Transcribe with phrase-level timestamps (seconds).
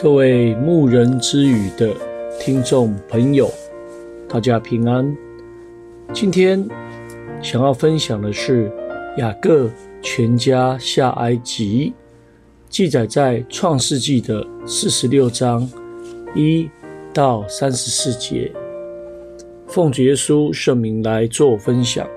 [0.00, 1.92] 各位牧人之语的
[2.38, 3.50] 听众朋友，
[4.28, 5.12] 大家平安。
[6.12, 6.64] 今天
[7.42, 8.70] 想要分享的是
[9.16, 9.68] 雅各
[10.00, 11.92] 全家下埃及，
[12.68, 15.68] 记载在创世纪的四十六章
[16.32, 16.70] 一
[17.12, 18.52] 到三十四节。
[19.66, 22.08] 奉主耶稣圣名来做分享。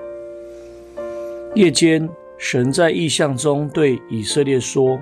[1.56, 2.08] 夜间，
[2.38, 5.00] 神在异象中对以色列说：“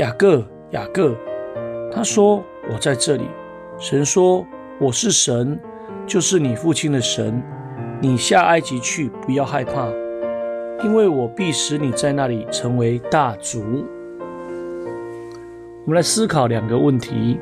[0.00, 1.16] 雅各。”雅各，
[1.90, 3.24] 他说：“我在这里。”
[3.80, 4.44] 神说
[4.78, 5.58] ：“我是神，
[6.06, 7.42] 就是你父亲的神。
[8.02, 9.88] 你下埃及去，不要害怕，
[10.84, 13.60] 因为我必使你在那里成为大族。”
[15.86, 17.40] 我们来思考两个问题。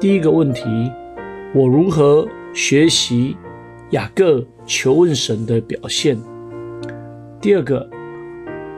[0.00, 0.64] 第一个问题：
[1.54, 3.36] 我如何学习
[3.90, 6.18] 雅各求问神的表现？
[7.40, 7.88] 第二个：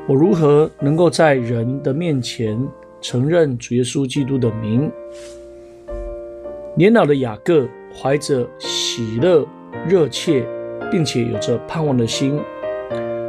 [0.06, 2.58] 我如何能够在人的面前，
[3.00, 4.90] 承认主耶稣基督的名。
[6.76, 9.46] 年老的雅各怀着喜乐、
[9.86, 10.46] 热切，
[10.90, 12.40] 并且有着盼望的心，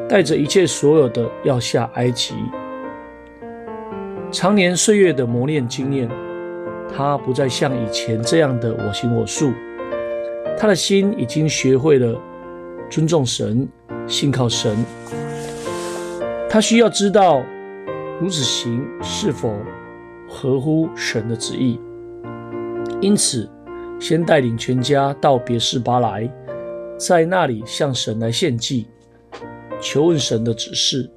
[0.07, 2.35] 带着一切所有的要下埃及。
[4.31, 6.09] 常年岁月的磨练经验，
[6.95, 9.51] 他不再像以前这样的我行我素。
[10.57, 12.15] 他的心已经学会了
[12.89, 13.67] 尊重神、
[14.07, 14.77] 信靠神。
[16.47, 17.43] 他需要知道。
[18.21, 19.51] 如此行是否
[20.29, 21.81] 合乎神的旨意？
[23.01, 23.49] 因此，
[23.99, 26.31] 先带领全家到别是巴来，
[26.99, 28.87] 在那里向神来献祭，
[29.79, 31.09] 求问神的指示。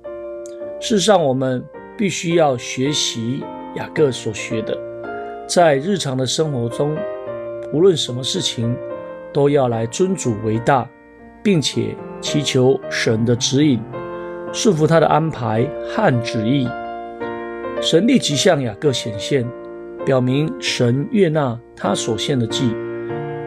[0.80, 1.62] 事实上，我们
[1.94, 4.74] 必须要学习雅各所学的，
[5.46, 6.96] 在日常的生活中，
[7.70, 8.74] 无论什么事情，
[9.30, 10.88] 都要来尊主为大，
[11.42, 13.78] 并且祈求神的指引，
[14.54, 16.66] 顺服他的安排和旨意。
[17.80, 19.46] 神立即向雅各显现，
[20.06, 22.74] 表明神悦纳他所献的祭，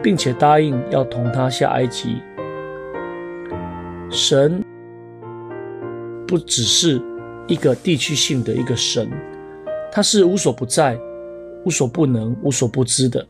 [0.00, 2.22] 并且答应要同他下埃及。
[4.10, 4.62] 神
[6.26, 7.02] 不只是
[7.48, 9.10] 一个地区性的一个神，
[9.90, 10.96] 他是无所不在、
[11.64, 13.26] 无所不能、无所不知的，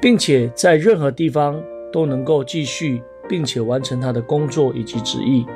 [0.00, 1.62] 并且在任何地方
[1.92, 5.46] 都能够继续并且完成他的工作以及旨意。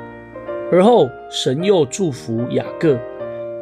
[0.71, 2.97] 而后，神又祝福雅各，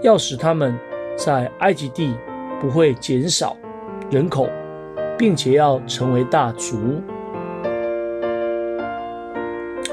[0.03, 0.77] 要使他们。
[1.15, 2.15] 在埃及地
[2.59, 3.55] 不会减少
[4.09, 4.49] 人口，
[5.17, 6.77] 并且要成为大族，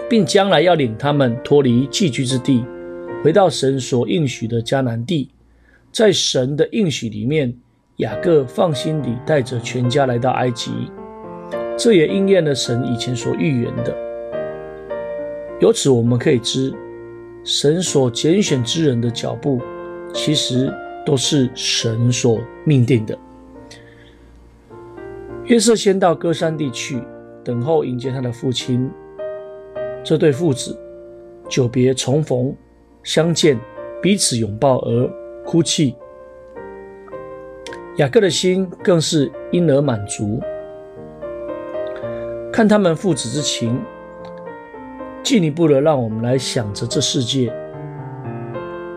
[0.08, 2.64] 并将来要领他们脱离寄居之地，
[3.22, 5.30] 回到神所应许的迦南地。
[5.92, 7.54] 在神的应许里面，
[7.96, 10.70] 雅各放心地带着全家来到埃及，
[11.76, 13.94] 这也应验了神以前所预言的。
[15.60, 16.72] 由此我们可以知，
[17.44, 19.60] 神所拣选之人的脚步，
[20.14, 20.72] 其实。
[21.10, 23.18] 都是神所命定的。
[25.46, 27.02] 约瑟先到歌珊地去，
[27.44, 28.88] 等候迎接他的父亲。
[30.04, 30.78] 这对父子
[31.48, 32.54] 久别重逢，
[33.02, 33.58] 相见，
[34.00, 35.10] 彼此拥抱而
[35.44, 35.96] 哭泣。
[37.96, 40.40] 雅各的心更是因而满足。
[42.52, 43.82] 看他们父子之情，
[45.24, 47.52] 进一步的让我们来想着这世界。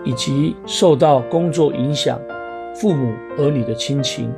[0.03, 2.19] 以及受到工作影响，
[2.75, 4.31] 父母儿女的亲情，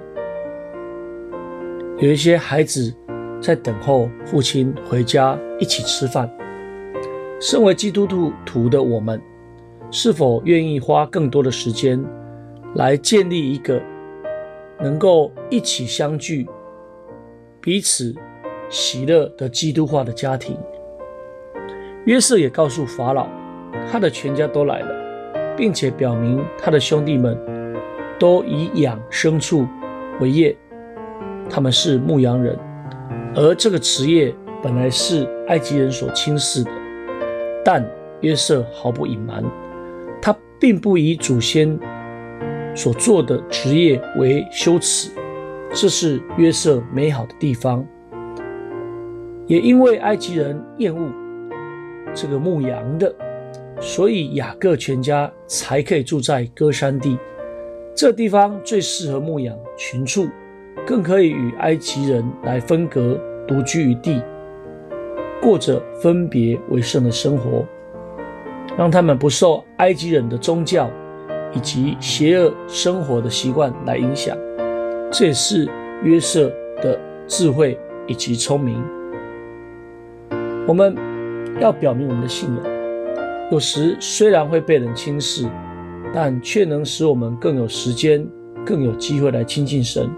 [1.97, 2.93] 有一些孩子
[3.41, 6.29] 在等候父亲回家一起吃饭。
[7.39, 8.07] 身为基督
[8.45, 9.21] 徒的我们，
[9.91, 12.03] 是否愿意花更多的时间
[12.75, 13.81] 来建立一个
[14.79, 16.47] 能够一起相聚、
[17.59, 18.13] 彼此
[18.69, 20.57] 喜乐的基督化的家庭？
[22.05, 23.27] 约瑟也告诉法老，
[23.91, 25.04] 他的全家都来了。
[25.57, 27.37] 并且表明他的兄弟们
[28.19, 29.67] 都以养牲畜
[30.19, 30.55] 为业，
[31.49, 32.57] 他们是牧羊人，
[33.35, 36.71] 而这个职业本来是埃及人所轻视的。
[37.63, 37.85] 但
[38.21, 39.43] 约瑟毫不隐瞒，
[40.21, 41.77] 他并不以祖先
[42.75, 45.09] 所做的职业为羞耻，
[45.71, 47.85] 这是约瑟美好的地方。
[49.47, 51.09] 也因为埃及人厌恶
[52.13, 53.13] 这个牧羊的。
[53.79, 57.17] 所以雅各全家才可以住在歌山地，
[57.95, 60.27] 这地方最适合牧养群畜，
[60.85, 64.21] 更可以与埃及人来分隔，独居于地，
[65.41, 67.65] 过着分别为圣的生活，
[68.77, 70.89] 让他们不受埃及人的宗教
[71.53, 74.37] 以及邪恶生活的习惯来影响。
[75.11, 75.69] 这也是
[76.03, 76.51] 约瑟
[76.81, 78.83] 的智慧以及聪明。
[80.67, 80.95] 我们
[81.61, 82.74] 要表明我们的信仰。
[83.51, 85.47] 有时虽然会被人轻视，
[86.11, 88.25] 但却能使我们更有时间
[88.65, 90.09] 更有机会来亲近神，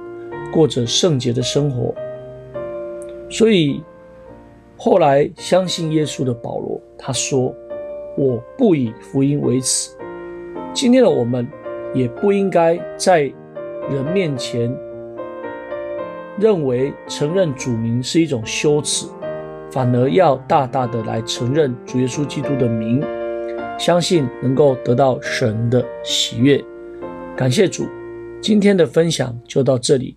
[0.52, 1.94] 过着圣洁的生活。
[3.30, 3.84] 所以
[4.78, 7.54] 后来相信耶稣的保罗，他说
[8.18, 9.92] ：“我不以福音为耻。”
[10.74, 11.46] 今天的我们
[11.94, 13.24] 也不应该在
[13.90, 14.74] 人面前
[16.40, 19.08] 认为承认主名是一种羞耻，
[19.70, 23.04] 反而要大大的来承认主耶稣基督的名，
[23.78, 26.64] 相信能够得到神的喜悦。
[27.36, 27.88] 感谢主，
[28.42, 30.16] 今天的分享就到这里。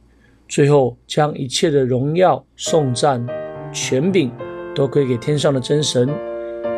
[0.48, 3.24] 最后，将一切的荣耀、颂赞、
[3.72, 4.32] 权柄
[4.74, 6.08] 都归给天上的真神。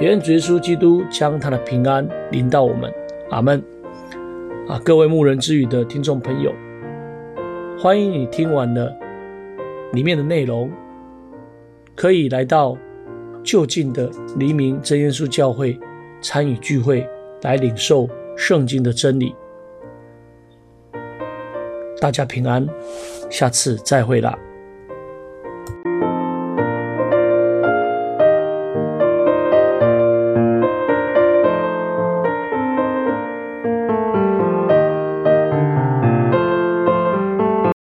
[0.00, 2.93] 愿主耶稣基督将他的平安临到我们。
[3.31, 3.62] 阿门。
[4.69, 6.52] 啊，各位牧人之语的听众朋友，
[7.79, 8.94] 欢迎你听完了
[9.93, 10.70] 里面的内容，
[11.94, 12.76] 可以来到
[13.43, 15.79] 就近的黎明真耶稣教会
[16.22, 17.06] 参与聚会，
[17.42, 19.34] 来领受圣经的真理。
[22.00, 22.66] 大家平安，
[23.28, 24.38] 下次再会了。